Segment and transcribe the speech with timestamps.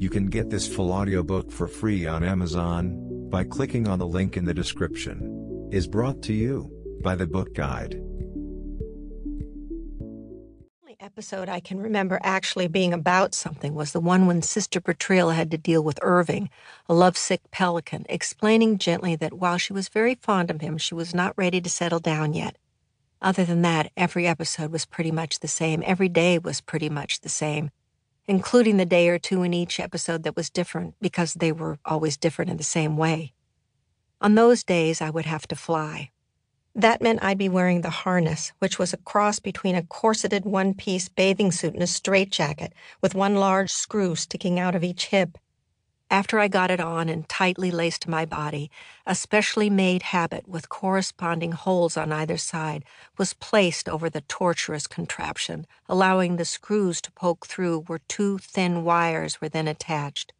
[0.00, 4.36] You can get this full audiobook for free on Amazon by clicking on the link
[4.36, 5.68] in the description.
[5.72, 6.70] Is brought to you
[7.02, 8.00] by the Book Guide.
[9.98, 14.80] The only episode I can remember actually being about something was the one when Sister
[14.80, 16.48] Bertrille had to deal with Irving,
[16.88, 21.12] a lovesick pelican, explaining gently that while she was very fond of him, she was
[21.12, 22.56] not ready to settle down yet.
[23.20, 25.82] Other than that, every episode was pretty much the same.
[25.84, 27.72] Every day was pretty much the same,
[28.28, 32.16] including the day or two in each episode that was different because they were always
[32.16, 33.32] different in the same way.
[34.20, 36.10] On those days, I would have to fly.
[36.74, 40.74] That meant I'd be wearing the harness, which was a cross between a corseted one
[40.74, 45.38] piece bathing suit and a straitjacket, with one large screw sticking out of each hip.
[46.10, 48.70] After I got it on and tightly laced my body,
[49.06, 52.84] a specially made habit with corresponding holes on either side
[53.18, 58.84] was placed over the torturous contraption, allowing the screws to poke through where two thin
[58.84, 60.32] wires were then attached.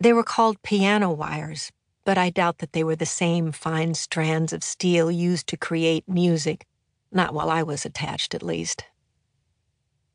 [0.00, 1.72] They were called piano wires,
[2.06, 6.08] but I doubt that they were the same fine strands of steel used to create
[6.08, 6.66] music,
[7.12, 8.84] not while I was attached at least.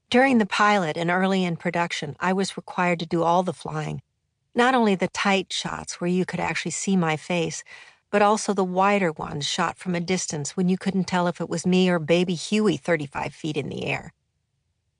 [0.09, 4.01] During the pilot and early in production, I was required to do all the flying
[4.53, 7.63] not only the tight shots where you could actually see my face,
[8.09, 11.49] but also the wider ones shot from a distance when you couldn't tell if it
[11.49, 14.13] was me or baby Huey 35 feet in the air.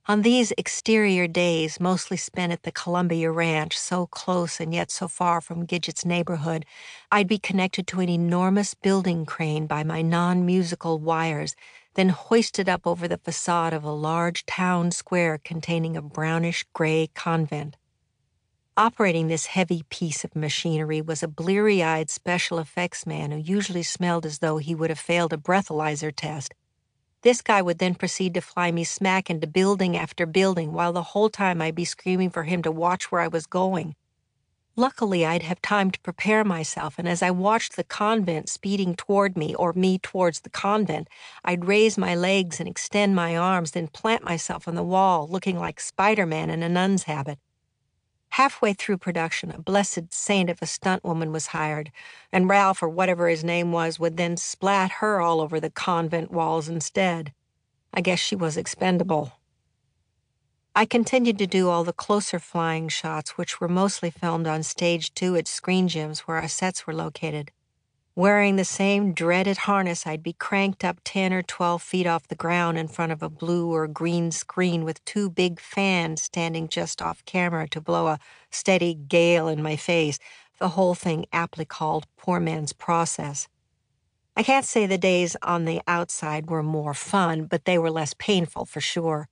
[0.08, 5.08] On these exterior days, mostly spent at the Columbia Ranch, so close and yet so
[5.08, 6.66] far from Gidget's neighborhood,
[7.12, 11.56] I'd be connected to an enormous building crane by my non musical wires,
[11.94, 17.10] then hoisted up over the facade of a large town square containing a brownish gray
[17.14, 17.78] convent.
[18.78, 23.84] Operating this heavy piece of machinery was a bleary eyed special effects man who usually
[23.84, 26.54] smelled as though he would have failed a breathalyzer test.
[27.22, 31.04] This guy would then proceed to fly me smack into building after building, while the
[31.04, 33.94] whole time I'd be screaming for him to watch where I was going.
[34.78, 39.36] Luckily, I'd have time to prepare myself, and as I watched the convent speeding toward
[39.36, 41.10] me, or me towards the convent,
[41.44, 45.60] I'd raise my legs and extend my arms, then plant myself on the wall, looking
[45.60, 47.38] like Spider Man in a nun's habit.
[48.36, 51.92] Halfway through production, a blessed saint of a stunt woman was hired,
[52.32, 56.32] and Ralph, or whatever his name was, would then splat her all over the convent
[56.32, 57.34] walls instead.
[57.94, 59.34] I guess she was expendable.
[60.74, 65.14] I continued to do all the closer flying shots, which were mostly filmed on stage
[65.14, 67.52] two at Screen Gems, where our sets were located.
[68.16, 72.36] Wearing the same dreaded harness, I'd be cranked up 10 or 12 feet off the
[72.36, 77.02] ground in front of a blue or green screen with two big fans standing just
[77.02, 80.20] off camera to blow a steady gale in my face,
[80.60, 83.48] the whole thing aptly called poor man's process.
[84.36, 88.14] I can't say the days on the outside were more fun, but they were less
[88.18, 89.30] painful for sure.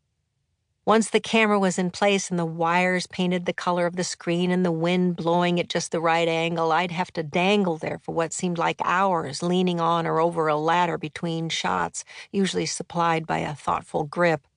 [0.90, 4.50] Once the camera was in place and the wires painted the color of the screen
[4.50, 8.16] and the wind blowing at just the right angle, I'd have to dangle there for
[8.16, 13.38] what seemed like hours, leaning on or over a ladder between shots, usually supplied by
[13.38, 14.48] a thoughtful grip.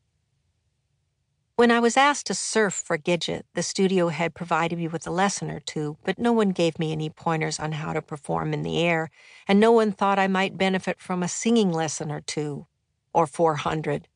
[1.57, 5.11] When I was asked to surf for Gidget, the studio had provided me with a
[5.11, 8.63] lesson or two, but no one gave me any pointers on how to perform in
[8.63, 9.11] the air,
[9.47, 12.69] and no one thought I might benefit from a singing lesson or two,
[13.13, 14.09] or 400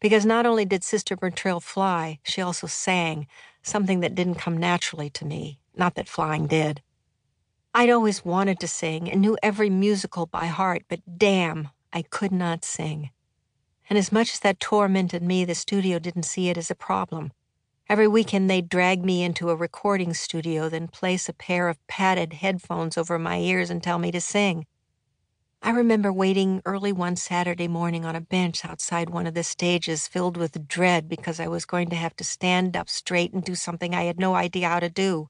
[0.00, 3.26] because not only did Sister Bertrille fly, she also sang,
[3.62, 6.82] something that didn't come naturally to me, not that flying did.
[7.74, 12.32] I'd always wanted to sing and knew every musical by heart, but damn, I could
[12.32, 13.10] not sing.
[13.88, 17.32] And as much as that tormented me, the studio didn't see it as a problem.
[17.88, 22.32] Every weekend they'd drag me into a recording studio, then place a pair of padded
[22.32, 24.66] headphones over my ears and tell me to sing.
[25.62, 30.06] I remember waiting early one Saturday morning on a bench outside one of the stages
[30.06, 33.54] filled with dread because I was going to have to stand up straight and do
[33.54, 35.28] something I had no idea how to do.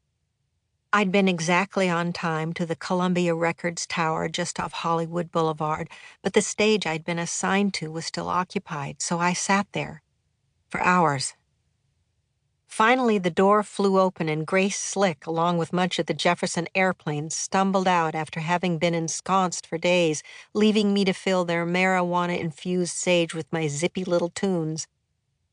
[0.92, 5.88] I'd been exactly on time to the Columbia Records Tower just off Hollywood Boulevard,
[6.22, 10.02] but the stage I'd been assigned to was still occupied, so I sat there
[10.68, 11.34] for hours
[12.76, 17.30] Finally, the door flew open and Grace Slick, along with much of the Jefferson airplane,
[17.30, 22.94] stumbled out after having been ensconced for days, leaving me to fill their marijuana infused
[22.94, 24.86] sage with my zippy little tunes.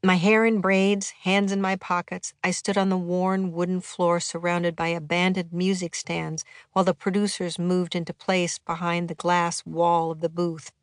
[0.03, 4.19] My hair in braids, hands in my pockets, I stood on the worn wooden floor
[4.19, 6.43] surrounded by abandoned music stands
[6.73, 10.73] while the producers moved into place behind the glass wall of the booth.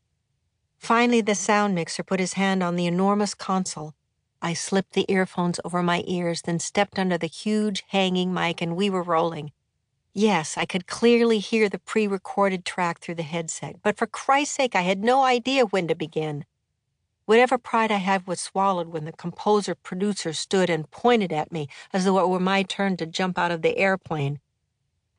[0.78, 3.92] Finally, the sound mixer put his hand on the enormous console
[4.42, 8.76] I slipped the earphones over my ears, then stepped under the huge hanging mic, and
[8.76, 9.52] we were rolling.
[10.12, 14.56] Yes, I could clearly hear the pre recorded track through the headset, but for Christ's
[14.56, 16.44] sake, I had no idea when to begin.
[17.26, 21.68] Whatever pride I had was swallowed when the composer producer stood and pointed at me
[21.92, 24.40] as though it were my turn to jump out of the airplane.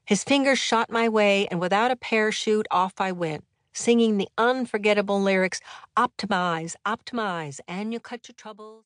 [0.05, 5.21] His fingers shot my way, and without a parachute, off I went, singing the unforgettable
[5.21, 5.61] lyrics
[5.95, 8.79] Optimize, optimize, and you'll cut your troubles.